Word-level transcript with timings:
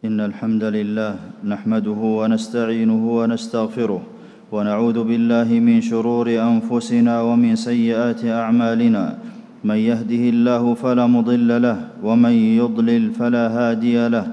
إن 0.00 0.16
الحمد 0.20 0.64
لله 0.64 1.44
نحمده 1.44 2.00
ونستعينه 2.20 3.02
ونستغفره 3.20 4.02
ونعوذ 4.52 4.98
بالله 5.04 5.48
من 5.60 5.84
شرور 5.84 6.24
أنفسنا 6.24 7.20
ومن 7.20 7.52
سيئات 7.56 8.24
أعمالنا. 8.24 9.04
من 9.64 9.76
يهده 9.76 10.24
الله 10.32 10.74
فلا 10.74 11.04
مضل 11.06 11.62
له 11.62 11.78
ومن 12.00 12.32
يضلل 12.32 13.12
فلا 13.12 13.44
هادي 13.52 14.08
له. 14.08 14.26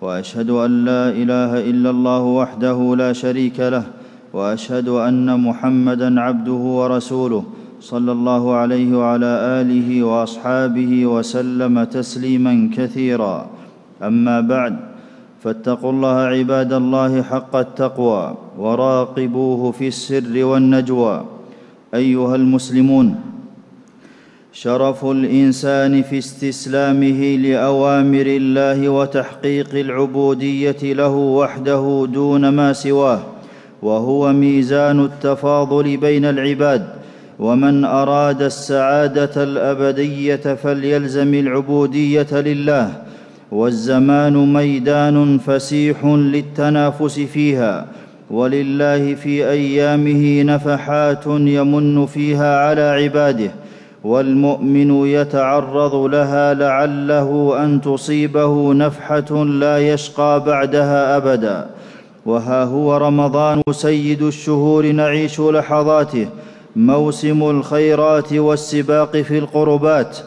وأشهد 0.00 0.50
أن 0.50 0.84
لا 0.86 1.10
إله 1.10 1.66
إلا 1.66 1.90
الله 1.90 2.22
وحده 2.22 2.78
لا 2.94 3.10
شريك 3.10 3.58
له. 3.58 3.84
وأشهد 4.30 4.88
أن 4.88 5.26
محمدا 5.26 6.20
عبده 6.20 6.62
ورسوله 6.78 7.44
صلى 7.80 8.12
الله 8.12 8.54
عليه 8.54 8.90
وعلى 8.94 9.32
آله 9.66 9.88
وأصحابه 10.02 11.06
وسلم 11.06 11.74
تسليما 11.84 12.70
كثيرا. 12.70 13.36
أما 14.02 14.40
بعد 14.40 14.74
فاتقوا 15.44 15.90
الله 15.90 16.16
عباد 16.18 16.72
الله 16.72 17.22
حق 17.22 17.56
التقوى 17.56 18.34
وراقبوه 18.58 19.72
في 19.72 19.88
السر 19.88 20.44
والنجوى. 20.44 21.24
أيها 21.94 22.34
المسلمون 22.36 23.14
شرف 24.52 25.04
الإنسان 25.04 26.02
في 26.02 26.18
استسلامه 26.18 27.36
لأوامر 27.36 28.26
الله 28.26 28.88
وتحقيق 28.88 29.74
العبودية 29.74 30.82
له 30.82 31.14
وحده 31.14 32.06
دون 32.12 32.48
ما 32.48 32.72
سواه 32.72 33.20
وهو 33.82 34.32
ميزان 34.32 35.04
التفاضل 35.04 35.96
بين 35.96 36.24
العباد. 36.24 36.88
ومن 37.38 37.84
أراد 37.84 38.42
السعادة 38.42 39.42
الأبدية 39.42 40.54
فليلزم 40.54 41.34
العبودية 41.34 42.32
لله 42.32 43.02
والزمان 43.52 44.52
ميدان 44.52 45.38
فسيح 45.38 46.04
للتنافس 46.04 47.20
فيها 47.20 47.86
ولله 48.30 49.14
في 49.14 49.50
أيامه 49.50 50.42
نفحات 50.42 51.26
يمن 51.26 52.06
فيها 52.06 52.68
على 52.68 52.82
عباده 52.82 53.50
والمؤمن 54.04 55.06
يتعرض 55.06 55.94
لها 55.94 56.54
لعله 56.54 57.64
أن 57.64 57.80
تصيبه 57.80 58.74
نفحة 58.74 59.44
لا 59.44 59.78
يشقى 59.78 60.44
بعدها 60.46 61.16
أبدا. 61.16 61.66
وها 62.26 62.64
هو 62.64 62.96
رمضان 62.96 63.62
سيد 63.70 64.22
الشهور 64.22 64.92
نعيش 64.92 65.40
لحظاته 65.40 66.28
موسم 66.76 67.50
الخيرات 67.50 68.32
والسباق 68.32 69.16
في 69.16 69.38
القربات 69.38 70.18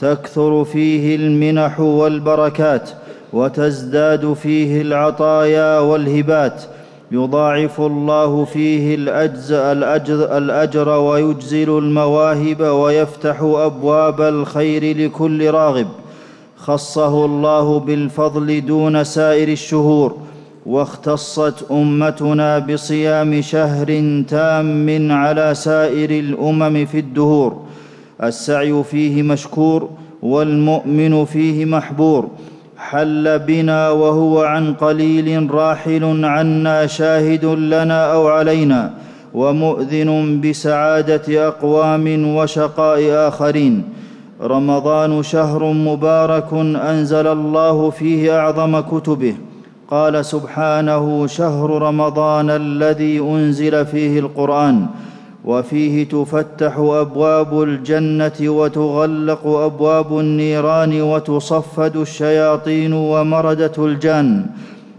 تكثر 0.00 0.64
فيه 0.64 1.16
المنح 1.16 1.80
والبركات 1.80 2.90
وتزداد 3.32 4.32
فيه 4.32 4.82
العطايا 4.82 5.78
والهبات. 5.78 6.62
يضاعف 7.12 7.80
الله 7.80 8.44
فيه 8.44 8.94
الأجر, 8.94 9.72
الأجر, 9.72 10.36
الأجر 10.38 10.88
ويجزل 10.88 11.78
المواهب 11.78 12.60
ويفتح 12.60 13.40
أبواب 13.42 14.20
الخير 14.20 14.96
لكل 14.96 15.50
راغب. 15.50 15.88
خصه 16.56 17.24
الله 17.24 17.80
بالفضل 17.80 18.66
دون 18.66 19.04
سائر 19.04 19.48
الشهور. 19.48 20.16
واختصت 20.66 21.70
أمتنا 21.70 22.58
بصيام 22.58 23.42
شهر 23.42 23.86
تام 24.28 25.12
على 25.12 25.54
سائر 25.54 26.10
الأمم 26.10 26.86
في 26.86 26.98
الدهور. 26.98 27.69
السعي 28.22 28.82
فيه 28.82 29.22
مشكور 29.22 29.90
والمؤمن 30.22 31.24
فيه 31.24 31.64
محبور. 31.64 32.28
حل 32.76 33.38
بنا 33.38 33.90
وهو 33.90 34.42
عن 34.42 34.74
قليل 34.74 35.50
راحل 35.50 36.24
عنا 36.24 36.86
شاهد 36.86 37.44
لنا 37.44 38.12
أو 38.12 38.28
علينا 38.28 38.94
ومؤذن 39.34 40.40
بسعادة 40.40 41.48
أقوام 41.48 42.36
وشقاء 42.36 43.28
آخرين. 43.28 43.84
رمضان 44.42 45.22
شهر 45.22 45.72
مبارك 45.72 46.52
أنزل 46.92 47.26
الله 47.26 47.90
فيه 47.90 48.38
أعظم 48.38 48.80
كتبه. 48.80 49.34
قال 49.90 50.24
سبحانه 50.24 51.26
شهر 51.26 51.82
رمضان 51.82 52.50
الذي 52.50 53.20
أنزل 53.20 53.86
فيه 53.86 54.20
القرآن. 54.20 54.86
وفيه 55.44 56.04
تفتح 56.04 56.76
أبواب 56.78 57.62
الجنة 57.62 58.32
وتغلق 58.40 59.46
أبواب 59.46 60.18
النيران 60.18 61.02
وتصفد 61.02 61.96
الشياطين 61.96 62.92
ومردة 62.92 63.72
الجان 63.78 64.46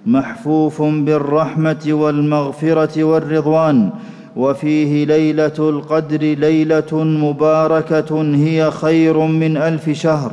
محفوف 0.06 0.82
بالرحمة 0.82 1.84
والمغفرة 1.88 3.04
والرضوان. 3.04 3.90
وفيه 4.36 5.06
ليلة 5.06 5.54
القدر 5.60 6.18
ليلة 6.18 7.04
مباركة 7.04 8.22
هي 8.36 8.72
خير 8.72 9.18
من 9.18 9.58
ألف 9.58 9.90
شهر. 9.90 10.32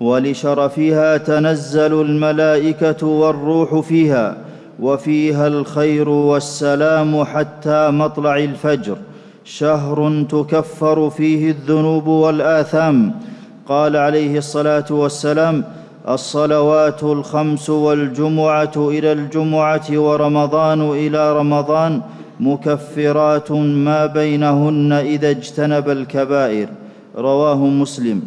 ولشرفها 0.00 1.16
تنزل 1.16 2.00
الملائكة 2.00 3.06
والروح 3.06 3.80
فيها. 3.80 4.36
وفيها 4.80 5.46
الخير 5.46 6.08
والسلام 6.08 7.24
حتى 7.24 7.90
مطلع 7.90 8.36
الفجر. 8.36 8.96
شهر 9.44 10.24
تكفر 10.30 11.10
فيه 11.10 11.50
الذنوب 11.50 12.06
والآثام. 12.06 13.14
قال 13.68 13.96
عليه 13.96 14.38
الصلاة 14.38 14.84
والسلام 14.90 15.64
الصلوات 16.08 17.02
الخمس 17.02 17.70
والجمعة 17.70 18.72
إلى 18.76 19.12
الجمعة 19.12 19.86
ورمضان 19.90 20.90
إلى 20.90 21.38
رمضان 21.38 22.00
مكفرات 22.40 23.52
ما 23.52 24.06
بينهن 24.06 24.92
إذا 24.92 25.30
اجتنب 25.30 25.88
الكبائر. 25.88 26.68
رواه 27.16 27.56
مسلم. 27.56 28.22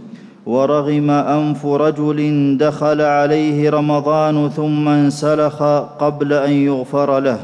ورغم 0.48 1.10
أنف 1.12 1.66
رجل 1.66 2.20
دخل 2.58 3.02
عليه 3.02 3.70
رمضان 3.70 4.50
ثم 4.50 4.88
انسلخ 4.88 5.64
قبل 6.00 6.34
أن 6.34 6.52
يغفر 6.52 7.20
له. 7.20 7.40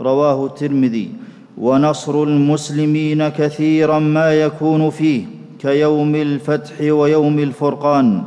رواه 0.00 0.46
الترمذي. 0.46 1.10
ونصر 1.58 2.22
المسلمين 2.22 3.28
كثيرا 3.28 3.98
ما 3.98 4.34
يكون 4.34 4.90
فيه 4.90 5.22
كيوم 5.58 6.14
الفتح 6.14 6.80
ويوم 6.80 7.38
الفرقان. 7.38 8.22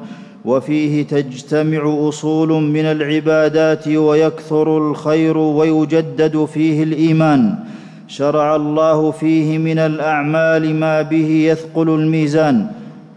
وفيه 0.45 1.03
تجتمع 1.03 2.09
أصول 2.09 2.49
من 2.49 2.85
العبادات 2.85 3.87
ويكثر 3.87 4.77
الخير 4.77 5.37
ويجدد 5.37 6.45
فيه 6.53 6.83
الإيمان. 6.83 7.55
شرع 8.07 8.55
الله 8.55 9.11
فيه 9.11 9.57
من 9.57 9.79
الأعمال 9.79 10.75
ما 10.75 11.01
به 11.01 11.29
يثقل 11.51 11.89
الميزان. 11.89 12.67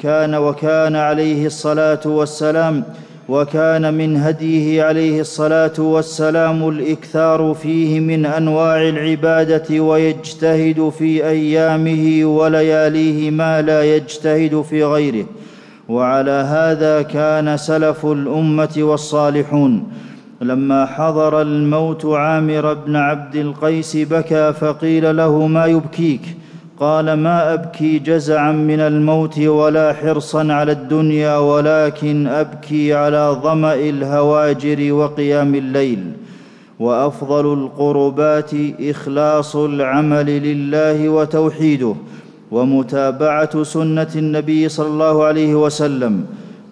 كان 0.03 0.35
وكان 0.35 0.97
عليه 0.97 1.47
الصلاة 1.47 2.01
والسلام 2.05 2.85
وكان 3.29 3.95
من 3.95 4.17
هديه 4.17 4.83
عليه 4.85 5.21
الصلاة 5.21 5.73
والسلام 5.79 6.69
الإكثار 6.69 7.55
فيه 7.63 8.01
من 8.01 8.27
أنواع 8.27 8.83
العبادة 8.83 9.81
ويجتهد 9.81 10.93
في 10.99 11.27
أيامه 11.27 12.25
ولياليه 12.25 13.31
ما 13.31 13.63
لا 13.63 13.97
يجتهد 13.97 14.63
في 14.63 14.85
غيره. 14.85 15.27
وعلى 15.89 16.31
هذا 16.31 17.03
كان 17.03 17.57
سلف 17.57 18.07
الأمة 18.07 18.75
والصالحون. 18.79 19.85
لما 20.41 20.87
حضر 20.87 21.43
الموت 21.43 22.07
عامر 22.07 22.75
بن 22.75 22.97
عبد 22.97 23.37
القيس 23.37 23.97
بكى 23.97 24.53
فقيل 24.53 25.17
له 25.17 25.47
ما 25.47 25.67
يبكيك؟ 25.67 26.42
قال 26.83 27.13
ما 27.13 27.55
أبكي 27.55 27.99
جزعا 27.99 28.53
من 28.53 28.81
الموت 28.81 29.39
ولا 29.39 29.93
حرصا 29.93 30.53
على 30.53 30.73
الدنيا 30.73 31.37
ولكن 31.37 32.27
أبكي 32.27 32.95
على 32.95 33.37
ظمأ 33.43 33.75
الهواجر 33.75 34.93
وقيام 34.93 35.55
الليل. 35.55 36.13
وأفضل 36.81 37.53
القربات 37.53 38.51
إخلاص 38.81 39.57
العمل 39.57 40.27
لله 40.27 41.09
وتوحيده. 41.09 41.95
ومتابعة 42.51 43.63
سنة 43.63 44.13
النبي 44.17 44.69
صلى 44.69 44.87
الله 44.87 45.25
عليه 45.25 45.55
وسلم. 45.55 46.25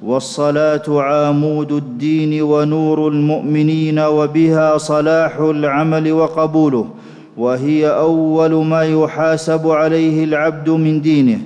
والصلاة 0.02 0.82
عامود 0.88 1.72
الدين 1.72 2.42
ونور 2.42 3.08
المؤمنين 3.08 3.98
وبها 3.98 4.78
صلاح 4.78 5.38
العمل 5.38 6.12
وقبوله. 6.12 6.86
وهي 7.40 7.88
أول 7.88 8.52
ما 8.64 8.82
يحاسب 8.82 9.68
عليه 9.68 10.24
العبد 10.24 10.70
من 10.70 11.00
دينه 11.00 11.38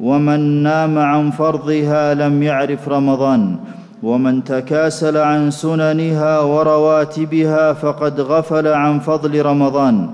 ومن 0.00 0.40
نام 0.62 0.98
عن 0.98 1.30
فرضها 1.30 2.14
لم 2.14 2.42
يعرف 2.42 2.88
رمضان 2.88 3.56
ومن 4.02 4.44
تكاسل 4.44 5.16
عن 5.16 5.50
سننها 5.50 6.40
ورواتبها 6.40 7.72
فقد 7.72 8.20
غفل 8.20 8.66
عن 8.68 8.98
فضل 8.98 9.42
رمضان 9.42 10.08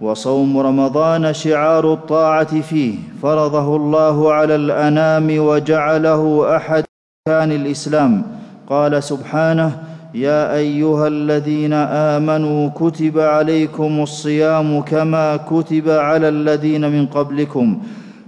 وصوم 0.00 0.58
رمضان 0.58 1.32
شعار 1.32 1.92
الطاعة 1.92 2.60
فيه 2.60 2.94
فرضه 3.22 3.76
الله 3.76 4.32
على 4.32 4.54
الأنام 4.54 5.38
وجعله 5.38 6.56
أحد 6.56 6.84
اركان 7.28 7.52
الإسلام. 7.52 8.22
قال 8.68 9.02
سبحانه 9.02 9.72
يا 10.20 10.54
أيها 10.54 11.08
الذين 11.08 11.72
آمنوا 11.72 12.70
كتب 12.74 13.18
عليكم 13.18 14.02
الصيام 14.02 14.80
كما 14.80 15.36
كتب 15.36 15.88
على 15.88 16.28
الذين 16.28 16.90
من 16.90 17.06
قبلكم. 17.06 17.78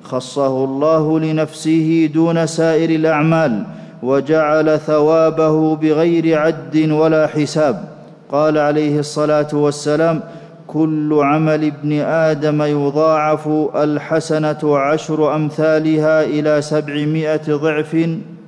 خصه 0.03 0.65
الله 0.65 1.21
لنفسه 1.21 2.11
دون 2.15 2.47
سائر 2.47 2.91
الأعمال 2.91 3.65
وجعل 4.03 4.79
ثوابه 4.79 5.77
بغير 5.77 6.39
عد 6.39 6.77
ولا 6.91 7.27
حساب. 7.27 7.85
قال 8.33 8.59
عليه 8.59 8.99
الصلاة 8.99 9.49
والسلام 9.53 10.21
كل 10.67 11.19
عمل 11.23 11.65
ابن 11.65 11.93
آدم 12.01 12.63
يضاعف 12.63 13.49
الحسنة 13.75 14.79
عشر 14.79 15.35
أمثالها 15.35 16.25
إلى 16.25 16.63
سبعمائة 16.63 17.47
ضعف 17.49 17.97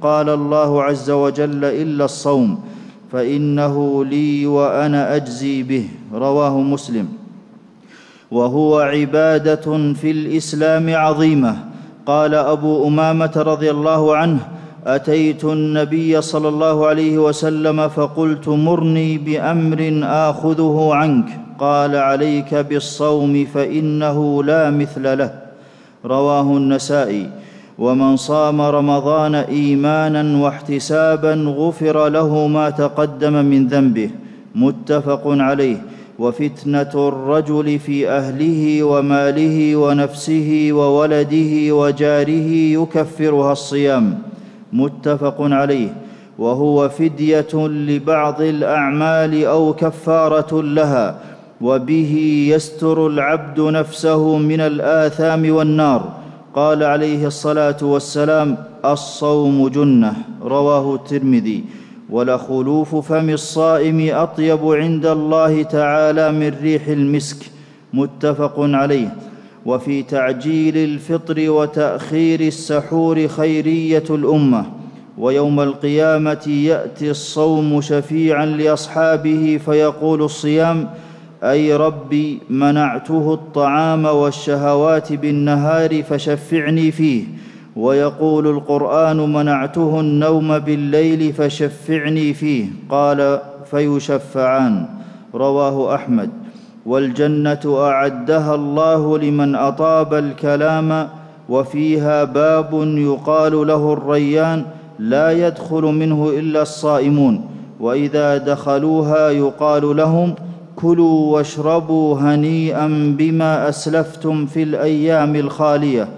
قال 0.00 0.29
الله 0.29 0.83
عز 0.83 1.11
وجل 1.11 1.65
إلا 1.65 2.05
الصوم. 2.05 2.72
فإنه 3.12 4.05
لي 4.05 4.47
وأنا 4.47 5.17
أجزي 5.17 5.62
به. 5.62 5.88
رواه 6.14 6.61
مسلم. 6.61 7.09
وهو 8.31 8.81
عبادة 8.81 9.94
في 9.94 10.11
الإسلام 10.11 10.94
عظيمة. 10.94 11.56
قال 12.06 12.35
أبو 12.35 12.88
أمامة 12.88 13.32
رضي 13.37 13.70
الله 13.70 14.17
عنه 14.17 14.38
أتيت 14.87 15.44
النبي 15.44 16.20
صلى 16.20 16.49
الله 16.49 16.87
عليه 16.87 17.19
وسلم 17.19 17.88
فقلت 17.88 18.49
مرني 18.49 19.19
بأمر 19.19 20.00
آخذه 20.03 20.88
عنك. 20.93 21.26
قال 21.58 21.97
عليك 21.97 22.55
بالصوم 22.55 23.47
فإنه 23.55 24.44
لا 24.44 24.70
مثل 24.70 25.19
له. 25.19 25.31
رواه 26.05 26.56
النسائي. 26.56 27.31
ومن 27.82 28.17
صام 28.17 28.61
رمضان 28.61 29.34
إيمانا 29.34 30.43
واحتسابا 30.43 31.34
غفر 31.34 32.08
له 32.08 32.46
ما 32.46 32.70
تقدم 32.70 33.44
من 33.44 33.67
ذنبه 33.67 34.11
متفق 34.55 35.23
عليه. 35.26 35.76
وفتنة 36.19 36.93
الرجل 36.94 37.79
في 37.79 38.08
أهله 38.08 38.82
وماله 38.82 39.76
ونفسه 39.76 40.69
وولده 40.73 41.52
وجاره 41.75 42.50
يكفرها 42.79 43.52
الصيام 43.52 44.19
متفق 44.73 45.37
عليه. 45.40 45.88
وهو 46.38 46.88
فدية 46.88 47.55
لبعض 47.88 48.40
الأعمال 48.40 49.44
أو 49.44 49.73
كفارة 49.73 50.62
لها 50.62 51.17
وبه 51.61 52.12
يستر 52.55 53.06
العبد 53.06 53.61
نفسه 53.61 54.37
من 54.37 54.61
الآثام 54.61 55.55
والنار. 55.55 56.22
قال 56.55 56.83
عليه 56.83 57.27
الصلاة 57.27 57.77
والسلام 57.83 58.57
الصوم 58.85 59.69
جنة 59.69 60.15
رواه 60.43 60.95
الترمذي. 60.95 61.65
ولخلوف 62.11 62.95
فم 62.95 63.31
الصائم 63.31 64.15
أطيب 64.15 64.67
عند 64.67 65.07
الله 65.07 65.63
تعالى 65.63 66.33
من 66.33 66.57
ريح 66.63 66.87
المسك 66.89 67.37
متفق 67.95 68.55
عليه. 68.59 69.17
وفي 69.67 70.03
تعجيل 70.03 70.77
الفطر 70.77 71.51
وتأخير 71.51 72.41
السحور 72.41 73.29
خيرية 73.29 74.05
الأمة. 74.11 74.67
ويوم 75.19 75.61
القيامة 75.61 76.49
يأتي 76.49 77.11
الصوم 77.11 77.81
شفيعا 77.81 78.47
لأصحابه 78.47 79.61
فيقول 79.65 80.23
الصيام 80.23 80.91
أي 81.43 81.77
ربي 81.77 82.39
منعته 82.50 83.35
الطعام 83.35 84.05
والشهوات 84.05 85.12
بالنهار 85.12 86.03
فشفعني 86.03 86.91
فيه. 86.91 87.25
ويقول 87.77 88.47
القرآن 88.47 89.33
منعته 89.33 90.00
النوم 90.00 90.59
بالليل 90.59 91.33
فشفعني 91.33 92.35
فيه. 92.35 92.67
قال 92.91 93.39
فيشفعان. 93.71 94.87
رواه 95.35 95.94
أحمد. 95.94 96.31
والجنة 96.87 97.79
أعدها 97.79 98.55
الله 98.55 99.19
لمن 99.19 99.55
أطاب 99.55 100.15
الكلام 100.15 101.09
وفيها 101.49 102.25
باب 102.25 102.75
يقال 102.97 103.67
له 103.67 103.93
الريان 103.93 104.65
لا 104.99 105.47
يدخل 105.47 105.83
منه 105.83 106.31
إلا 106.39 106.62
الصائمون. 106.62 107.44
وإذا 107.81 108.37
دخلوها 108.37 109.31
يقال 109.31 109.97
لهم 109.97 110.35
كلوا 110.77 111.33
واشربوا 111.33 112.19
هنيئا 112.19 113.15
بما 113.19 113.69
أسلفتم 113.69 114.47
في 114.47 114.63
الأيام 114.63 115.37
الخالية. 115.37 116.09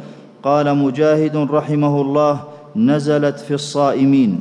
قال 0.42 0.76
مجاهد 0.76 1.36
رحمه 1.36 2.00
الله 2.00 2.40
نزلت 2.76 3.38
في 3.40 3.54
الصائمين. 3.54 4.40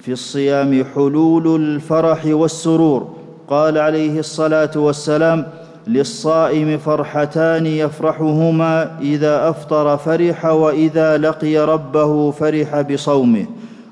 في 0.00 0.12
الصيام 0.12 0.84
حلول 0.94 1.60
الفرح 1.60 2.26
والسرور. 2.26 3.08
قال 3.48 3.78
عليه 3.78 4.18
الصلاة 4.18 4.70
والسلام 4.76 5.46
للصائم 5.86 6.78
فرحتان 6.78 7.66
يفرحهما 7.66 8.98
إذا 9.00 9.48
أفطر 9.48 9.96
فرح 9.96 10.44
وإذا 10.44 11.18
لقي 11.18 11.58
ربه 11.58 12.30
فرح 12.30 12.80
بصومه. 12.80 13.46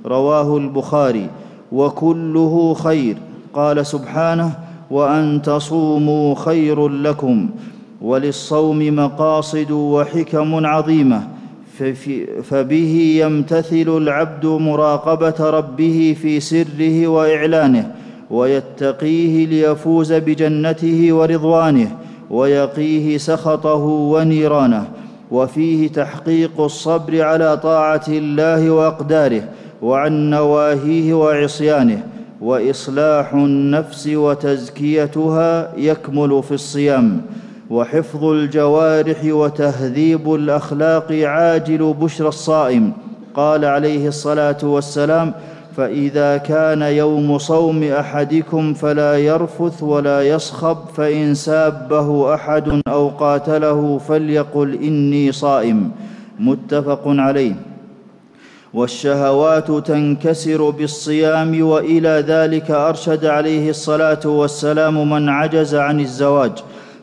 رواه 0.06 0.56
البخاري 0.56 1.28
وكله 1.72 2.74
خير. 2.74 3.16
قال 3.54 3.86
سبحانه 3.86 4.63
وأن 4.94 5.42
تصوموا 5.42 6.34
خير 6.34 6.88
لكم 6.88 7.48
وللصوم 8.02 8.96
مقاصد 8.96 9.70
وحكم 9.70 10.66
عظيمة. 10.66 11.28
فبه 12.42 13.16
يمتثل 13.22 13.88
العبد 13.96 14.46
مراقبة 14.46 15.50
ربه 15.50 16.16
في 16.22 16.40
سره 16.40 17.06
وإعلانه 17.06 17.90
ويتقيه 18.30 19.46
ليفوز 19.46 20.12
بجنته 20.12 21.12
ورضوانه 21.12 21.90
ويقيه 22.30 23.18
سخطه 23.18 23.84
ونيرانه 23.84 24.84
وفيه 25.30 25.88
تحقيق 25.88 26.60
الصبر 26.60 27.22
على 27.22 27.56
طاعة 27.56 28.04
الله 28.08 28.70
وأقداره 28.70 29.42
وعن 29.82 30.30
نواهيه 30.30 31.14
وعصيانه 31.14 32.02
وإصلاح 32.44 33.34
النفس 33.34 34.06
وتزكيتها 34.06 35.72
يكمل 35.76 36.42
في 36.42 36.54
الصيام 36.54 37.20
وحفظ 37.70 38.24
الجوارح 38.24 39.24
وتهذيب 39.24 40.34
الأخلاق 40.34 41.12
عاجل 41.12 41.94
بشرى 42.00 42.28
الصائم. 42.28 42.92
قال 43.34 43.64
عليه 43.64 44.08
الصلاة 44.08 44.56
والسلام 44.62 45.32
فإذا 45.76 46.36
كان 46.36 46.82
يوم 46.82 47.38
صوم 47.38 47.82
أحدكم 47.82 48.74
فلا 48.74 49.18
يرفث 49.18 49.82
ولا 49.82 50.22
يصخب 50.22 50.76
فإن 50.96 51.34
سابه 51.34 52.34
أحد 52.34 52.80
أو 52.88 53.08
قاتله 53.08 53.98
فليقل 53.98 54.74
إني 54.74 55.32
صائم. 55.32 55.90
متفق 56.40 57.02
عليه. 57.06 57.54
والشهوات 58.74 59.70
تنكسر 59.70 60.70
بالصيام 60.70 61.62
وإلى 61.62 62.24
ذلك 62.28 62.70
أرشد 62.70 63.24
عليه 63.24 63.70
الصلاة 63.70 64.20
والسلام 64.24 65.10
من 65.10 65.28
عجز 65.28 65.74
عن 65.74 66.00
الزواج. 66.00 66.52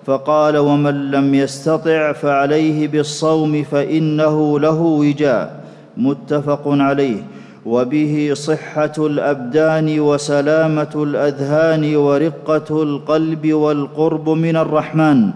فقال 0.05 0.57
ومن 0.57 1.11
لم 1.11 1.35
يستطع 1.35 2.11
فعليه 2.11 2.87
بالصوم 2.87 3.63
فإنه 3.63 4.59
له 4.59 4.81
وجاء. 4.81 5.63
متفق 5.97 6.61
عليه. 6.65 7.17
وبه 7.65 8.31
صحة 8.33 8.93
الأبدان 8.97 9.99
وسلامة 9.99 10.93
الأذهان 10.95 11.95
ورقة 11.95 12.83
القلب 12.83 13.53
والقرب 13.53 14.29
من 14.29 14.55
الرحمن 14.55 15.29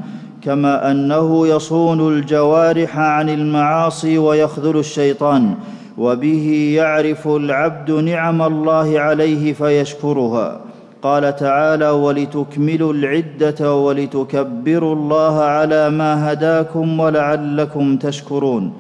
كما 0.44 0.92
أنه 0.92 1.48
يصون 1.48 2.18
الجوارح 2.18 2.98
عن 3.00 3.30
المعاصي 3.30 4.18
ويخذل 4.18 4.78
الشيطان. 4.78 5.56
وبه 5.98 6.74
يعرف 6.76 7.28
العبد 7.28 7.92
نعم 7.92 8.42
الله 8.42 9.00
عليه 9.00 9.54
فيشكرها. 9.54 10.62
قال 11.02 11.36
تعالى 11.36 11.90
ولتكملوا 11.90 12.94
العدة 12.94 13.76
ولتكبروا 13.76 14.96
الله 14.96 15.40
على 15.40 15.90
ما 15.90 16.34
هداكم 16.34 17.00
ولعلكم 17.00 17.98
تشكرون. 17.98 18.74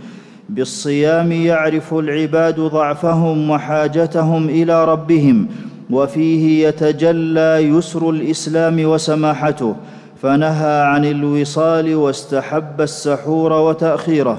بالصيام 0.49 1.31
يعرف 1.31 1.93
العباد 1.93 2.59
ضعفهم 2.59 3.49
وحاجتهم 3.49 4.49
إلى 4.49 4.85
ربهم 4.85 5.47
وفيه 5.89 6.67
يتجلى 6.67 7.57
يسر 7.59 8.09
الإسلام 8.09 8.85
وسماحته. 8.85 9.75
فنهى 10.21 10.81
عن 10.81 11.05
الوصال 11.05 11.95
واستحب 11.95 12.81
السحور 12.81 13.53
وتأخيره. 13.53 14.37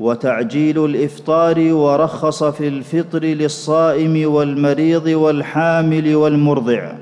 وتعجيل 0.00 0.84
الإفطار 0.84 1.72
ورخص 1.72 2.44
في 2.44 2.68
الفطر 2.68 3.24
للصائم 3.24 4.32
والمريض 4.32 5.06
والحامل 5.06 6.16
والمرضع. 6.16 6.92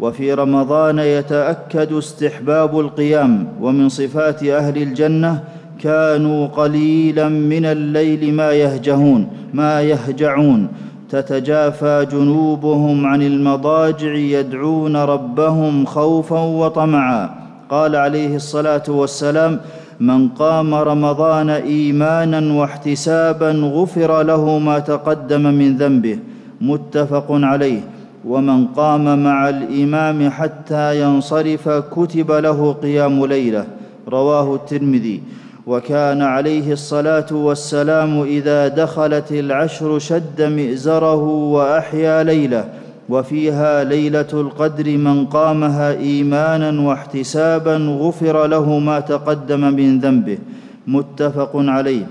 وفي 0.00 0.32
رمضان 0.34 0.98
يتأكد 0.98 1.92
استحباب 1.92 2.80
القيام 2.80 3.48
ومن 3.60 3.88
صفات 3.88 4.42
أهل 4.42 4.82
الجنة 4.82 5.44
كانوا 5.82 6.46
قليلا 6.46 7.28
من 7.28 7.64
الليل 7.64 8.34
ما 8.34 8.52
يهجهون 8.52 9.28
ما 9.54 9.82
يهجعون. 9.82 10.68
تتجافى 11.10 12.06
جنوبهم 12.12 13.06
عن 13.06 13.22
المضاجع 13.22 14.14
يدعون 14.14 14.96
ربهم 14.96 15.86
خوفا 15.86 16.40
وطمعا. 16.40 17.30
قال 17.70 17.96
عليه 17.96 18.36
الصلاة 18.36 18.82
والسلام 18.88 19.60
من 20.02 20.28
قام 20.28 20.74
رمضان 20.74 21.50
إيمانا 21.50 22.54
واحتسابا 22.60 23.50
غفر 23.50 24.22
له 24.22 24.58
ما 24.58 24.78
تقدم 24.78 25.42
من 25.42 25.76
ذنبه 25.76 26.18
متفق 26.60 27.26
عليه. 27.30 27.80
ومن 28.24 28.66
قام 28.66 29.24
مع 29.24 29.48
الإمام 29.48 30.30
حتى 30.30 31.02
ينصرف 31.02 31.68
كتب 31.68 32.30
له 32.30 32.72
قيام 32.72 33.26
ليلة. 33.26 33.64
رواه 34.08 34.54
الترمذي. 34.54 35.22
وكان 35.66 36.22
عليه 36.22 36.72
الصلاة 36.72 37.30
والسلام 37.32 38.22
إذا 38.22 38.68
دخلت 38.68 39.32
العشر 39.32 39.98
شد 39.98 40.42
مئزره 40.42 41.24
وأحيا 41.54 42.22
ليلة. 42.22 42.64
وفيها 43.12 43.84
ليلة 43.84 44.32
القدر 44.32 44.96
من 44.96 45.26
قامها 45.26 45.92
إيمانا 45.92 46.88
واحتسابا 46.88 47.76
غفر 47.76 48.46
له 48.46 48.78
ما 48.78 49.00
تقدم 49.00 49.60
من 49.60 49.98
ذنبه. 49.98 50.38
متفق 50.86 51.50
عليه. 51.54 52.06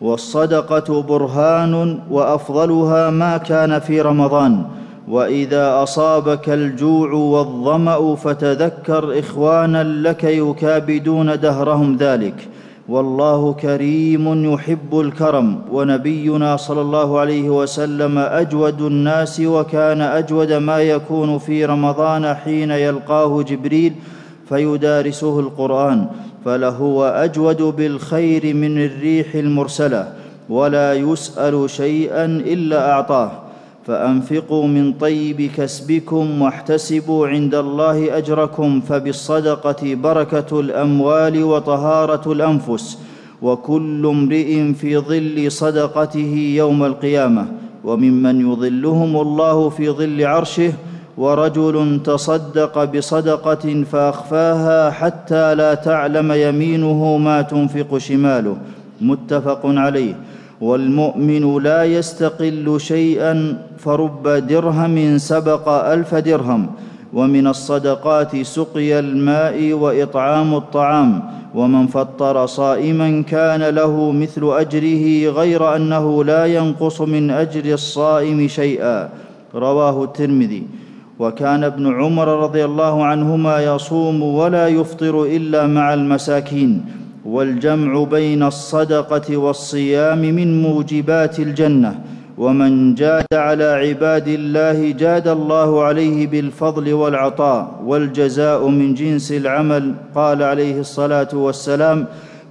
والصدقة 0.00 1.02
برهان 1.02 1.98
وأفضلها 2.10 3.10
ما 3.10 3.36
كان 3.36 3.78
في 3.78 4.00
رمضان. 4.00 4.64
وإذا 5.08 5.82
أصابك 5.82 6.50
الجوع 6.50 7.12
والظمأ 7.12 8.14
فتذكر 8.14 9.18
إخوانا 9.18 9.82
لك 9.84 10.24
يكابدون 10.24 11.40
دهرهم 11.40 11.96
ذلك. 11.96 12.48
والله 12.88 13.52
كريم 13.52 14.52
يحب 14.52 15.00
الكرم 15.00 15.58
ونبينا 15.72 16.56
صلى 16.56 16.80
الله 16.80 17.18
عليه 17.20 17.50
وسلم 17.50 18.18
أجود 18.18 18.82
الناس 18.82 19.40
وكان 19.40 20.00
أجود 20.00 20.52
ما 20.52 20.78
يكون 20.78 21.38
في 21.38 21.64
رمضان 21.64 22.34
حين 22.34 22.70
يلقاه 22.70 23.42
جبريل 23.42 23.92
فيدارسه 24.48 25.40
القرآن 25.40 26.06
فلهو 26.44 27.04
اجود 27.04 27.62
بالخير 27.62 28.54
من 28.54 28.84
الريح 28.84 29.34
المرسلة 29.34 30.12
ولا 30.48 30.94
يسأل 30.94 31.70
شيئا 31.70 32.24
إلا 32.24 32.92
أعطاه. 32.92 33.45
فأنفقوا 33.86 34.66
من 34.66 34.92
طيب 34.92 35.50
كسبكم 35.56 36.42
واحتسبوا 36.42 37.28
عند 37.28 37.54
الله 37.54 38.18
أجركم 38.18 38.80
فبالصدقة 38.80 39.94
بركة 39.94 40.60
الأموال 40.60 41.44
وطهارة 41.44 42.32
الأنفس 42.32 42.98
وكل 43.42 44.06
امرئ 44.06 44.72
في 44.72 44.98
ظل 44.98 45.52
صدقته 45.52 46.54
يوم 46.56 46.84
القيامة 46.84 47.46
وممن 47.84 48.52
يظلهم 48.52 49.16
الله 49.16 49.68
في 49.68 49.90
ظل 49.90 50.24
عرشه 50.24 50.72
ورجل 51.18 52.00
تصدق 52.04 52.84
بصدقة 52.84 53.84
فأخفاها 53.92 54.90
حتى 54.90 55.54
لا 55.54 55.74
تعلم 55.74 56.32
يمينه 56.32 57.16
ما 57.16 57.42
تنفق 57.42 57.98
شماله. 57.98 58.56
متفق 59.00 59.60
عليه. 59.64 60.14
والمؤمن 60.60 61.62
لا 61.62 61.84
يستقل 61.84 62.80
شيئا 62.80 63.56
فرب 63.78 64.28
درهم 64.28 65.18
سبق 65.18 65.68
ألف 65.68 66.14
درهم 66.14 66.66
ومن 67.12 67.46
الصدقات 67.46 68.36
سقي 68.42 68.98
الماء 68.98 69.72
وإطعام 69.72 70.54
الطعام 70.54 71.22
ومن 71.54 71.86
فطر 71.86 72.46
صائما 72.46 73.22
كان 73.22 73.62
له 73.62 74.12
مثل 74.12 74.42
أجره 74.44 75.30
غير 75.30 75.76
أنه 75.76 76.24
لا 76.24 76.46
ينقص 76.46 77.00
من 77.00 77.30
أجر 77.30 77.72
الصائم 77.72 78.48
شيئا. 78.48 79.08
رواه 79.54 80.04
الترمذي. 80.04 80.62
وكان 81.18 81.64
ابن 81.64 81.94
عمر 82.02 82.28
رضي 82.28 82.64
الله 82.64 83.04
عنهما 83.04 83.64
يصوم 83.64 84.22
ولا 84.22 84.68
يفطر 84.68 85.24
إلا 85.24 85.66
مع 85.66 85.94
المساكين. 85.94 87.05
والجمع 87.26 88.04
بين 88.04 88.42
الصدقة 88.42 89.36
والصيام 89.36 90.18
من 90.18 90.62
موجبات 90.62 91.40
الجنة. 91.40 92.00
ومن 92.38 92.94
جاد 92.94 93.26
على 93.32 93.64
عباد 93.64 94.28
الله 94.28 94.90
جاد 94.92 95.28
الله 95.28 95.82
عليه 95.82 96.26
بالفضل 96.26 96.92
والعطاء 96.92 97.80
والجزاء 97.84 98.68
من 98.68 98.94
جنس 98.94 99.32
العمل. 99.32 99.94
قال 100.14 100.42
عليه 100.42 100.80
الصلاة 100.80 101.28
والسلام 101.32 102.06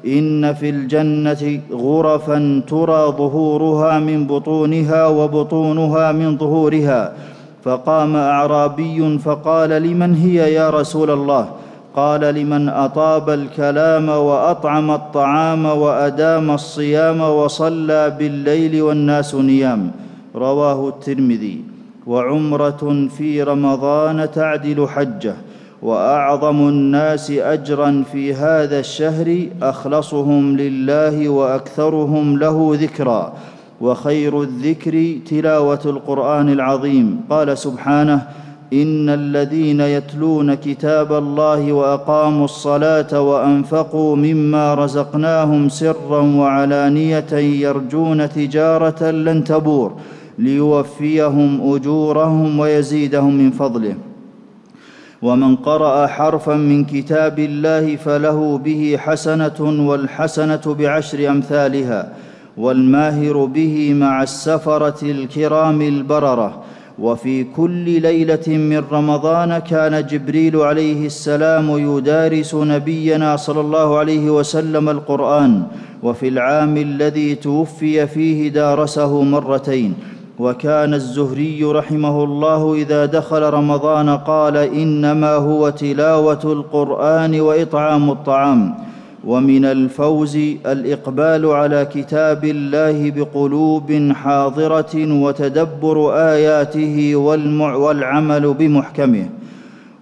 إن 0.05 0.53
في 0.53 0.70
الجنة 0.70 1.62
غرفا 1.72 2.62
ترى 2.67 3.03
ظهورها 3.17 4.00
من 4.00 4.27
بطونها 4.27 5.08
وبطونها 5.08 6.12
من 6.12 6.38
ظهورها. 6.38 7.13
فقام 7.63 8.15
أعرابي 8.15 9.20
فقال 9.20 9.70
لمن 9.70 10.15
هي 10.15 10.53
يا 10.53 10.70
رسول 10.70 11.12
الله؟ 11.12 11.64
قال 11.95 12.21
لمن 12.21 12.69
أطاب 12.69 13.29
الكلام 13.29 14.09
وأطعم 14.09 14.91
الطعام 14.91 15.65
وأدام 15.65 16.51
الصيام 16.51 17.21
وصلى 17.21 18.09
بالليل 18.19 18.81
والناس 18.81 19.35
نيام. 19.35 19.91
رواه 20.35 20.89
الترمذي. 20.89 21.61
وعمرة 22.07 23.07
في 23.17 23.43
رمضان 23.43 24.31
تعدل 24.31 24.87
حجه 24.87 25.35
وأعظم 25.81 26.67
الناس 26.67 27.31
أجرا 27.31 28.03
في 28.11 28.33
هذا 28.33 28.79
الشهر 28.79 29.47
أخلصهم 29.61 30.57
لله 30.57 31.29
وأكثرهم 31.29 32.39
له 32.39 32.77
ذكرا. 32.81 33.33
وخير 33.81 34.41
الذكر 34.41 35.17
تلاوة 35.29 35.79
القرآن 35.85 36.49
العظيم. 36.49 37.21
قال 37.29 37.57
سبحانه 37.57 38.27
إن 38.82 39.10
الذين 39.10 39.82
يتلون 39.82 40.53
كتاب 40.53 41.13
الله 41.13 41.74
وأقاموا 41.74 42.46
الصلاة 42.46 43.22
وأنفقوا 43.22 44.15
مما 44.15 44.74
رزقناهم 44.74 45.70
سرا 45.70 46.22
وعلانية 46.22 47.34
يرجون 47.34 48.29
تجارة 48.29 49.12
لن 49.12 49.44
تبور 49.44 49.94
ليوفيهم 50.39 51.74
أجورهم 51.74 52.60
ويزيدهم 52.60 53.34
من 53.36 53.51
فضله. 53.51 53.96
ومن 55.22 55.55
قرأ 55.55 56.08
حرفا 56.08 56.55
من 56.55 56.86
كتاب 56.86 57.39
الله 57.39 57.96
فله 57.96 58.58
به 58.58 58.98
حسنة 59.00 59.88
والحسنة 59.89 60.75
بعشر 60.79 61.29
أمثالها 61.29 62.13
والماهر 62.58 63.46
به 63.46 63.94
مع 63.94 64.24
السفرة 64.24 65.01
الكرام 65.03 65.82
البررة 65.82 66.63
وفي 66.99 67.43
كل 67.43 68.01
ليلة 68.01 68.47
من 68.47 68.83
رمضان 68.91 69.57
كان 69.57 70.05
جبريل 70.07 70.55
عليه 70.55 71.05
السلام 71.05 71.67
يدارس 71.77 72.55
نبينا 72.55 73.35
صلى 73.35 73.61
الله 73.61 73.97
عليه 73.97 74.29
وسلم 74.29 74.89
القرآن 74.89 75.63
وفي 76.03 76.27
العام 76.27 76.77
الذي 76.77 77.35
توفي 77.35 78.07
فيه 78.07 78.49
دارسه 78.49 79.21
مرتين. 79.21 79.93
وكان 80.39 80.93
الزهري 80.93 81.63
رحمه 81.63 82.23
الله 82.23 82.73
إذا 82.73 83.05
دخل 83.05 83.41
رمضان 83.41 84.09
قال 84.09 84.57
إنما 84.57 85.33
هو 85.35 85.69
تلاوة 85.69 86.43
القرآن 86.43 87.41
وإطعام 87.41 88.09
الطعام. 88.11 88.75
ومن 89.25 89.65
الفوز 89.65 90.36
الإقبال 90.65 91.46
على 91.46 91.86
كتاب 91.86 92.46
الله 92.46 93.12
بقلوب 93.12 94.12
حاضرة 94.12 94.96
وتدبر 94.96 96.13
آياته 96.13 97.15
والعمل 97.15 98.53
بمحكمه. 98.53 99.29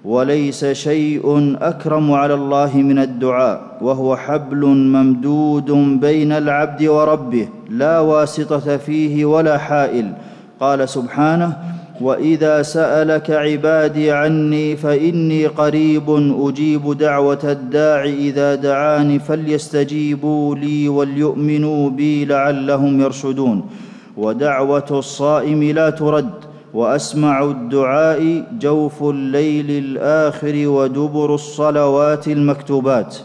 وليس 0.06 0.66
شيء 0.66 1.56
أكرم 1.62 2.12
على 2.12 2.34
الله 2.34 2.78
من 2.78 3.00
الدعاء 3.00 3.62
وهو 3.82 4.16
حبل 4.16 4.66
ممدود 4.66 5.72
بين 6.00 6.32
العبد 6.32 6.84
وربه 6.84 7.48
لا 7.70 8.00
واسطة 8.00 8.78
فيه 8.78 9.26
ولا 9.26 9.58
حائل. 9.58 10.14
قال 10.60 10.90
سبحانه 10.90 11.73
وإذا 12.02 12.62
سألك 12.62 13.32
عبادي 13.32 14.12
عني 14.12 14.76
فإني 14.76 15.48
قريب 15.48 16.10
أجيب 16.40 16.98
دعوة 16.98 17.40
الداع 17.44 18.04
إذا 18.04 18.56
دعاني 18.56 19.20
فليستجيبوا 19.20 20.56
لي 20.56 20.90
وليؤمنوا 20.90 21.90
بي 21.90 22.26
لعلهم 22.26 23.02
يرشدون. 23.02 23.64
ودعوة 24.18 24.90
الصائم 24.92 25.64
لا 25.64 25.90
ترد 25.90 26.34
وأسمع 26.74 27.44
الدعاء 27.44 28.44
جوف 28.60 29.04
الليل 29.04 29.70
الآخر 29.70 30.68
ودبر 30.68 31.36
الصلوات 31.36 32.28
المكتوبات. 32.28 33.18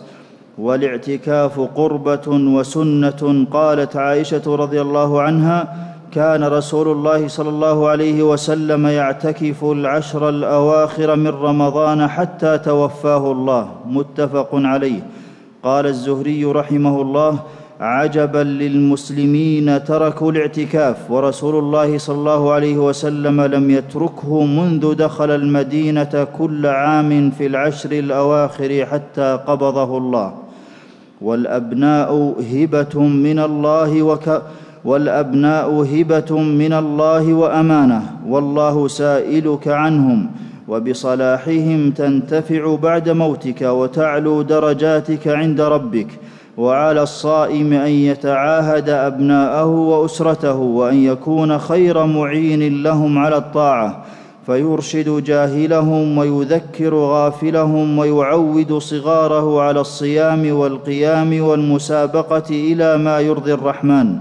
والاعتكاف 0.59 1.61
قربة 1.61 2.29
وسنة 2.29 3.47
قالت 3.51 3.97
عائشة 3.97 4.57
رضي 4.57 4.81
الله 4.81 5.23
عنها 5.23 5.89
كان 6.15 6.45
رسول 6.45 6.89
الله 6.89 7.29
صلى 7.29 7.49
الله 7.49 7.89
عليه 7.89 8.23
وسلم 8.23 8.87
يعتكف 8.87 9.65
العشر 9.65 10.29
الأواخر 10.29 11.17
من 11.17 11.29
رمضان 11.29 12.09
حتى 12.09 12.59
توفاه 12.59 13.33
الله. 13.33 13.69
متفق 13.87 14.49
عليه. 14.53 15.01
قال 15.63 15.87
الزهري 15.87 16.45
رحمه 16.45 17.03
الله 17.03 17.39
عجبا 17.81 18.39
للمسلمين 18.39 19.85
تركوا 19.85 20.33
الاعتكاف 20.33 21.11
ورسول 21.11 21.59
الله 21.59 21.99
صلى 21.99 22.17
الله 22.17 22.53
عليه 22.53 22.77
وسلم 22.77 23.41
لم 23.41 23.71
يتركه 23.71 24.45
منذ 24.45 24.95
دخل 24.95 25.31
المدينة 25.31 26.27
كل 26.39 26.67
عام 26.67 27.31
في 27.31 27.47
العشر 27.47 27.93
الأواخر 27.93 28.87
حتى 28.87 29.39
قبضه 29.47 29.99
الله. 29.99 30.35
والأبناء 31.21 32.35
هبة 32.53 33.03
من 33.03 33.39
الله 33.39 34.03
وك 34.03 34.43
والأبناء 34.85 35.83
هبة 35.83 36.39
من 36.39 36.73
الله 36.73 37.33
وأمانة 37.33 38.03
والله 38.27 38.89
سائلك 38.89 39.69
عنهم 39.69 40.31
وبصلاحهم 40.69 41.91
تنتفع 41.91 42.77
بعد 42.77 43.09
موتك 43.09 43.63
وتعلو 43.63 44.43
درجاتك 44.43 45.29
عند 45.29 45.61
ربك 45.61 46.09
وعلى 46.57 47.03
الصائم 47.03 47.73
أن 47.73 47.91
يتعاهد 47.91 48.89
أبناءه 48.89 49.67
وأسرته 49.67 50.57
وأن 50.57 51.05
يكون 51.05 51.59
خير 51.59 52.07
معين 52.07 52.83
لهم 52.83 53.19
على 53.19 53.37
الطاعة 53.37 54.05
فيرشد 54.47 55.25
جاهلهم 55.25 56.19
ويذكر 56.19 56.95
غافلهم 56.95 57.99
ويعود 57.99 58.79
صغاره 58.79 59.61
على 59.61 59.81
الصيام 59.81 60.53
والقيام 60.53 61.43
والمسابقة 61.43 62.51
إلى 62.51 62.99
ما 62.99 63.21
يرضي 63.21 63.55
الرحمن. 63.55 64.19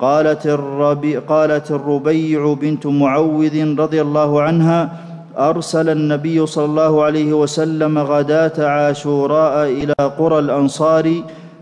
قالت, 0.00 0.46
الربي 0.46 1.16
قالت 1.16 1.70
الربيع 1.70 2.54
بنت 2.60 2.86
معوذ 2.86 3.74
رضي 3.78 4.00
الله 4.02 4.42
عنها 4.42 4.92
أرسل 5.38 5.88
النبي 5.88 6.46
صلى 6.46 6.64
الله 6.64 7.04
عليه 7.04 7.32
وسلم 7.32 7.98
غداة 7.98 8.52
عاشوراء 8.58 9.68
إلى 9.68 9.94
قرى 10.18 10.38
الأنصار 10.38 11.12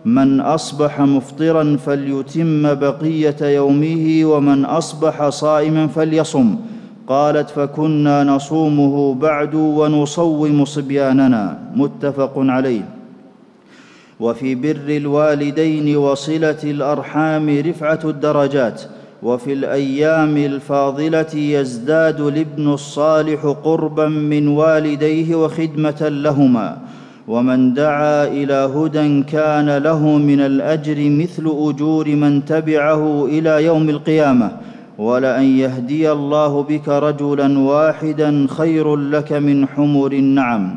من 0.04 0.40
أصبح 0.40 1.00
مفطرا 1.00 1.76
فليتم 1.86 2.74
بقية 2.74 3.40
يومه 3.42 4.20
ومن 4.24 4.64
أصبح 4.64 5.28
صائما 5.28 5.86
فليصم. 5.86 6.56
قالت 7.08 7.50
فكنا 7.50 8.24
نصومه 8.24 9.14
بعد 9.14 9.54
ونصوم 9.54 10.64
صبياننا. 10.64 11.58
متفق 11.76 12.32
عليه. 12.36 12.93
وفي 14.20 14.54
بر 14.54 14.96
الوالدين 14.96 15.96
وصلة 15.96 16.62
الأرحام 16.64 17.58
رفعة 17.58 18.00
الدرجات 18.04 18.82
وفي 19.22 19.52
الأيام 19.52 20.36
الفاضلة 20.36 21.34
يزداد 21.34 22.20
الابن 22.20 22.72
الصالح 22.72 23.46
قربا 23.64 24.08
من 24.08 24.48
والديه 24.48 25.34
وخدمة 25.34 26.08
لهما. 26.08 26.78
ومن 27.28 27.74
دعا 27.74 28.26
إلى 28.26 28.70
هدى 28.76 29.22
كان 29.22 29.78
له 29.78 30.06
من 30.18 30.40
الأجر 30.40 30.96
مثل 30.98 31.44
أجور 31.46 32.08
من 32.08 32.44
تبعه 32.44 33.26
إلى 33.26 33.64
يوم 33.64 33.88
القيامة. 33.90 34.50
ولأن 34.98 35.44
يهدي 35.44 36.12
الله 36.12 36.62
بك 36.62 36.88
رجلا 36.88 37.58
واحدا 37.58 38.46
خير 38.50 38.96
لك 38.96 39.32
من 39.32 39.68
حمر 39.68 40.12
النعم. 40.12 40.76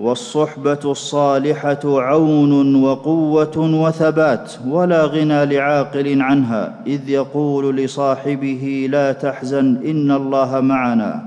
والصحبة 0.00 0.78
الصالحة 0.84 1.80
عون 1.84 2.82
وقوة 2.82 3.56
وثبات 3.56 4.52
ولا 4.68 5.04
غنى 5.04 5.46
لعاقل 5.46 6.22
عنها 6.22 6.74
إذ 6.86 7.08
يقول 7.08 7.76
لصاحبه 7.76 8.88
لا 8.90 9.12
تحزن 9.12 9.76
إن 9.84 10.10
الله 10.10 10.60
معنا. 10.60 11.22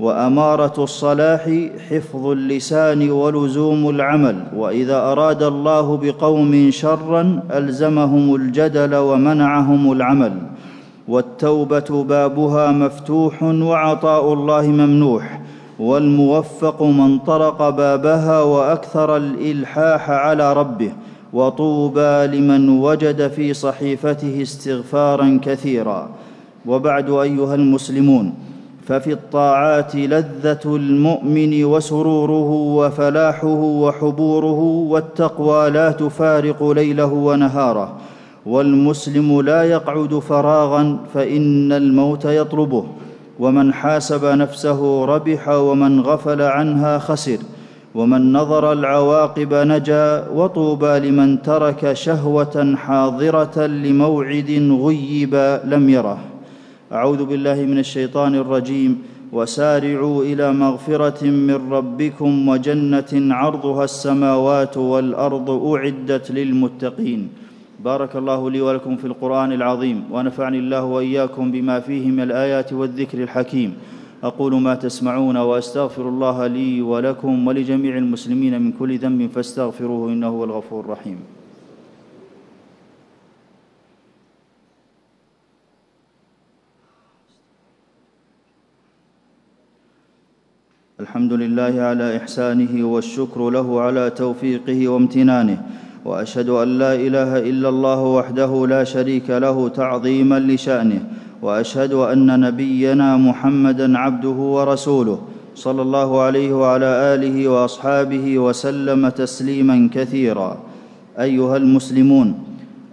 وأمارة 0.00 0.84
الصلاح 0.84 1.50
حفظ 1.90 2.26
اللسان 2.26 3.10
ولزوم 3.10 3.90
العمل 3.90 4.36
وإذا 4.56 4.96
أراد 4.96 5.42
الله 5.42 5.96
بقوم 5.96 6.70
شرا 6.70 7.42
ألزمهم 7.50 8.34
الجدل 8.34 8.94
ومنعهم 8.94 9.92
العمل. 9.92 10.32
والتوبة 11.08 12.04
بابها 12.04 12.70
مفتوح 12.70 13.42
وعطاء 13.42 14.32
الله 14.32 14.62
ممنوح. 14.62 15.43
والموفق 15.78 16.82
من 16.82 17.18
طرق 17.18 17.68
بابها 17.68 18.42
وأكثر 18.42 19.16
الإلحاح 19.16 20.10
على 20.10 20.52
ربه 20.52 20.92
وطوبى 21.32 22.26
لمن 22.26 22.68
وجد 22.68 23.28
في 23.28 23.54
صحيفته 23.54 24.42
استغفارا 24.42 25.40
كثيرا. 25.42 26.08
وبعد 26.66 27.10
أيها 27.10 27.54
المسلمون 27.54 28.34
ففي 28.86 29.12
الطاعات 29.12 29.96
لذة 29.96 30.60
المؤمن 30.64 31.64
وسروره 31.64 32.50
وفلاحه 32.50 33.54
وحبوره 33.54 34.60
والتقوى 34.88 35.70
لا 35.70 35.90
تفارق 35.90 36.70
ليله 36.70 37.12
ونهاره. 37.12 37.92
والمسلم 38.46 39.40
لا 39.40 39.62
يقعد 39.62 40.18
فراغا 40.18 40.98
فإن 41.14 41.72
الموت 41.72 42.24
يطلبه. 42.24 42.84
ومن 43.38 43.74
حاسب 43.74 44.24
نفسه 44.24 45.04
ربح 45.04 45.48
ومن 45.48 46.00
غفل 46.00 46.42
عنها 46.42 46.98
خسر 46.98 47.38
ومن 47.94 48.32
نظر 48.32 48.72
العواقب 48.72 49.54
نجا 49.54 50.28
وطوبى 50.34 50.98
لمن 50.98 51.42
ترك 51.42 51.92
شهوة 51.92 52.74
حاضرة 52.76 53.66
لموعد 53.66 54.50
غيب 54.84 55.34
لم 55.64 55.88
يره. 55.88 56.18
أعوذ 56.92 57.24
بالله 57.24 57.54
من 57.54 57.78
الشيطان 57.78 58.34
الرجيم. 58.34 59.02
وسارعوا 59.32 60.24
إلى 60.24 60.52
مغفرة 60.52 61.24
من 61.24 61.72
ربكم 61.72 62.48
وجنة 62.48 63.34
عرضها 63.34 63.84
السماوات 63.84 64.76
والأرض 64.76 65.50
أعدت 65.50 66.30
للمتقين. 66.30 67.28
بارك 67.84 68.16
الله 68.16 68.50
لي 68.50 68.60
ولكم 68.60 68.96
في 68.96 69.06
القرآن 69.06 69.52
العظيم 69.52 70.04
ونفعني 70.10 70.58
الله 70.58 70.84
وإياكم 70.84 71.52
بما 71.52 71.80
فيه 71.80 72.10
من 72.10 72.20
الآيات 72.20 72.72
والذكر 72.72 73.22
الحكيم. 73.22 73.76
أقول 74.22 74.54
ما 74.54 74.74
تسمعون 74.74 75.36
وأستغفر 75.36 76.08
الله 76.08 76.46
لي 76.46 76.82
ولكم 76.82 77.46
ولجميع 77.46 77.96
المسلمين 77.98 78.62
من 78.62 78.72
كل 78.72 78.98
ذنب 78.98 79.30
فاستغفروه 79.30 80.12
إنه 80.12 80.28
هو 80.28 80.44
الغفور 80.44 80.84
الرحيم. 80.84 81.18
الحمد 91.00 91.32
لله 91.32 91.82
على 91.82 92.16
إحسانه 92.16 92.84
والشكر 92.84 93.50
له 93.50 93.80
على 93.80 94.10
توفيقه 94.10 94.88
وامتنانه. 94.88 95.83
وأشهد 96.04 96.48
أن 96.48 96.78
لا 96.78 96.94
إله 96.94 97.38
إلا 97.38 97.68
الله 97.68 98.00
وحده 98.02 98.66
لا 98.66 98.84
شريك 98.84 99.30
له 99.30 99.68
تعظيما 99.68 100.38
لشأنه 100.38 101.02
وأشهد 101.42 101.92
أن 101.92 102.40
نبينا 102.40 103.16
محمدا 103.16 103.98
عبده 103.98 104.38
ورسوله 104.56 105.18
صلى 105.54 105.82
الله 105.82 106.20
عليه 106.20 106.52
وعلى 106.52 106.86
آله 107.14 107.48
وأصحابه 107.48 108.38
وسلم 108.38 109.08
تسليما 109.08 109.88
كثيرا. 109.94 110.58
أيها 111.18 111.56
المسلمون 111.56 112.34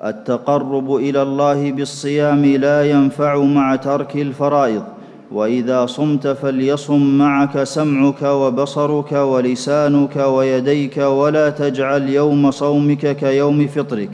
التقرب 0.06 0.95
إلى 0.95 1.21
الله 1.21 1.71
بالصيام 1.71 2.45
لا 2.45 2.91
ينفع 2.91 3.38
مع 3.38 3.76
ترك 3.76 4.15
الفرائض 4.15 4.84
وإذا 5.32 5.86
صمت 5.86 6.28
فليصم 6.28 7.17
معك 7.17 7.63
سمعك 7.63 8.22
وبصرك 8.22 9.12
ولسانك 9.12 10.15
ويديك 10.15 10.98
ولا 10.98 11.50
تجعل 11.50 12.10
يوم 12.10 12.52
صومك 12.52 13.15
كيوم 13.15 13.67
فطرك 13.67 14.10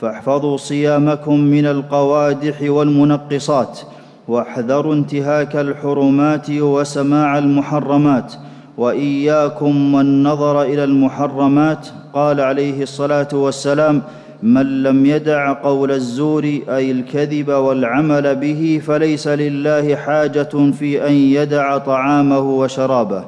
فاحفظوا 0.00 0.56
صيامكم 0.56 1.40
من 1.40 1.66
القوادح 1.66 2.62
والمنقصات 2.62 3.80
واحذروا 4.28 4.94
انتهاك 4.94 5.56
الحرمات 5.56 6.50
وسماع 6.50 7.38
المحرمات 7.38 8.32
وإياكم 8.78 9.94
والنظر 9.94 10.62
إلى 10.62 10.84
المحرمات 10.84 11.86
قال 12.12 12.40
عليه 12.40 12.82
الصلاة 12.82 13.28
والسلام 13.32 14.02
من 14.42 14.82
لم 14.82 15.06
يدع 15.06 15.52
قول 15.52 15.90
الزور 15.90 16.44
أي 16.44 16.90
الكذب 16.90 17.48
والعمل 17.48 18.36
به 18.36 18.80
فليس 18.86 19.28
لله 19.28 19.96
حاجة 19.96 20.70
في 20.78 21.06
أن 21.06 21.12
يدع 21.12 21.78
طعامه 21.78 22.38
وشرابه. 22.38 23.24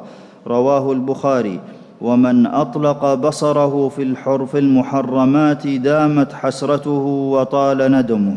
رواه 0.46 0.92
البخاري. 0.92 1.60
ومن 2.00 2.46
أطلق 2.46 3.14
بصره 3.14 3.88
في 3.88 4.02
الحرف 4.02 4.56
المحرمات 4.56 5.66
دامت 5.66 6.32
حسرته 6.32 7.30
وطال 7.34 7.92
ندمه. 7.92 8.36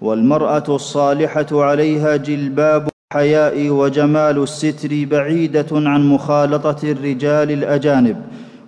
والمرأة 0.00 0.64
الصالحة 0.68 1.46
عليها 1.52 2.16
جلباب 2.16 2.88
الحياء 3.12 3.68
وجمال 3.68 4.42
الستر 4.42 5.04
بعيدة 5.10 5.66
عن 5.72 6.08
مخالطة 6.08 6.90
الرجال 6.90 7.50
الأجانب. 7.50 8.16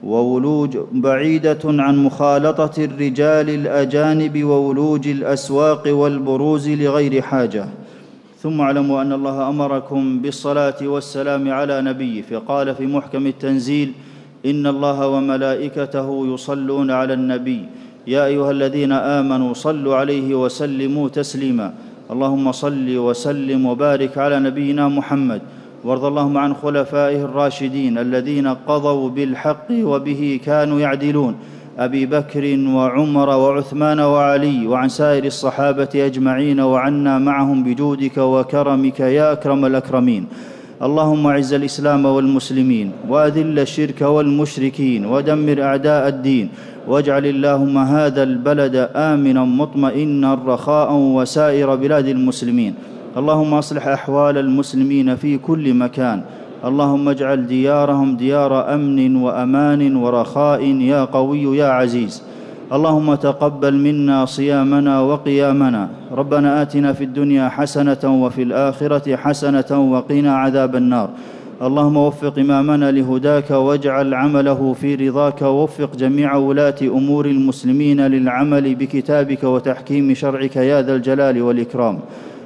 وولوج 0.02 0.78
بعيدة 0.92 1.58
عن 1.64 2.04
مخالطة 2.04 2.84
الرجال 2.84 3.50
الأجانب 3.50 4.44
وولوج 4.44 5.08
الأسواق 5.08 5.82
والبروز 5.86 6.68
لغير 6.68 7.22
حاجة. 7.22 7.66
ثم 8.42 8.60
اعلموا 8.60 9.02
أن 9.02 9.12
الله 9.12 9.48
أمركم 9.48 10.18
بالصلاة 10.18 10.80
والسلام 10.82 11.50
على 11.50 11.80
نبيه. 11.80 12.22
فقال 12.22 12.74
في 12.74 12.86
محكم 12.86 13.26
التنزيل 13.26 13.92
إن 14.46 14.66
الله 14.66 15.08
وملائكته 15.08 16.34
يصلون 16.34 16.90
على 16.90 17.14
النبي. 17.14 17.60
يا 18.06 18.26
أيها 18.26 18.50
الذين 18.50 18.92
آمنوا 18.92 19.54
صلوا 19.54 19.96
عليه 19.96 20.34
وسلموا 20.34 21.08
تسليما. 21.08 21.74
اللهم 22.10 22.52
صل 22.52 22.98
وسلم 22.98 23.66
وبارك 23.66 24.18
على 24.18 24.40
نبينا 24.40 24.88
محمد. 24.88 25.40
وارض 25.84 26.04
اللهم 26.04 26.38
عن 26.38 26.54
خلفائه 26.54 27.24
الراشدين 27.24 27.98
الذين 27.98 28.46
قضوا 28.46 29.10
بالحق 29.10 29.66
وبه 29.70 30.40
كانوا 30.44 30.80
يعدلون. 30.80 31.34
أبي 31.78 32.06
بكر 32.06 32.44
وعمر 32.68 33.28
وعثمان 33.28 34.00
وعلي 34.00 34.66
وعن 34.66 34.88
سائر 34.88 35.24
الصحابة 35.24 35.88
أجمعين 35.94 36.60
وعنا 36.60 37.18
معهم 37.18 37.62
بجودك 37.64 38.18
وكرمك 38.18 39.00
يا 39.00 39.32
أكرم 39.32 39.64
الأكرمين. 39.64 40.26
اللهم 40.82 41.26
أعز 41.26 41.52
الإسلام 41.54 42.04
والمسلمين 42.06 42.92
وأذل 43.08 43.58
الشرك 43.58 44.02
والمشركين 44.02 45.06
ودمر 45.06 45.62
أعداء 45.62 46.08
الدين 46.08 46.48
واجعل 46.88 47.26
اللهم 47.26 47.78
هذا 47.78 48.22
البلد 48.22 48.90
آمنا 48.94 49.44
مطمئنا 49.44 50.34
رخاء 50.46 50.92
وسائر 50.92 51.74
بلاد 51.74 52.06
المسلمين. 52.08 52.91
اللهم 53.16 53.54
أصلح 53.54 53.88
أحوال 53.88 54.38
المسلمين 54.38 55.16
في 55.16 55.38
كل 55.38 55.74
مكان. 55.74 56.22
اللهم 56.64 57.08
اجعل 57.08 57.46
ديارهم 57.46 58.16
ديار 58.16 58.74
أمن 58.74 59.16
وأمان 59.16 59.96
ورخاء 59.96 60.64
يا 60.64 61.04
قوي 61.04 61.56
يا 61.56 61.66
عزيز. 61.66 62.22
اللهم 62.72 63.14
تقبل 63.14 63.74
منا 63.74 64.24
صيامنا 64.24 65.00
وقيامنا. 65.00 65.88
ربنا 66.12 66.62
آتنا 66.62 66.92
في 66.92 67.04
الدنيا 67.04 67.48
حسنة 67.48 68.24
وفي 68.24 68.42
الآخرة 68.42 69.16
حسنة 69.16 69.70
وقنا 69.92 70.36
عذاب 70.36 70.76
النار. 70.76 71.08
اللهم 71.62 71.96
وفق 71.96 72.38
إمامنا 72.38 72.90
لهداك 72.90 73.50
واجعل 73.50 74.14
عمله 74.14 74.72
في 74.80 74.94
رضاك 74.94 75.42
ووفق 75.42 75.96
جميع 75.96 76.36
ولاة 76.36 76.80
أمور 76.82 77.26
المسلمين 77.26 78.00
للعمل 78.00 78.74
بكتابك 78.74 79.44
وتحكيم 79.44 80.14
شرعك 80.14 80.56
يا 80.56 80.82
ذا 80.82 80.94
الجلال 80.94 81.42
والإكرام. 81.42 81.98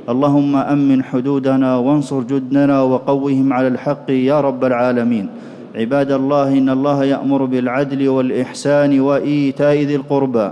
اللهم 0.07 0.57
أمن 0.57 1.03
حدودنا 1.03 1.77
وانصر 1.77 2.21
جدنا 2.21 2.83
وقوهم 2.83 3.53
على 3.53 3.69
الحق 3.69 4.11
يا 4.11 4.41
رب 4.41 4.65
العالمين. 4.65 5.27
عباد 5.75 6.13
الله 6.13 6.59
إن 6.59 6.69
الله 6.71 7.05
يأمر 7.05 7.45
بالعدل 7.45 8.09
والإحسان 8.09 9.01
وإيتاء 9.01 9.77
ذي 9.77 9.97
القربى 9.97 10.51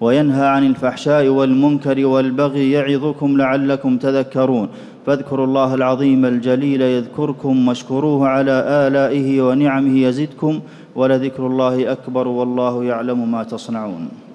وينهى 0.00 0.46
عن 0.46 0.66
الفحشاء 0.66 1.28
والمنكر 1.28 2.06
والبغي 2.06 2.70
يعظكم 2.70 3.36
لعلكم 3.36 3.96
تذكرون. 3.96 4.68
فاذكروا 5.06 5.46
الله 5.46 5.74
العظيم 5.74 6.24
الجليل 6.24 6.82
يذكركم 6.82 7.68
واشكروه 7.68 8.28
على 8.28 8.56
آلائه 8.86 9.42
ونعمه 9.42 9.98
يزدكم 9.98 10.60
ولذكر 10.96 11.46
الله 11.46 11.92
أكبر 11.92 12.28
والله 12.28 12.84
يعلم 12.84 13.32
ما 13.32 13.42
تصنعون. 13.42 14.31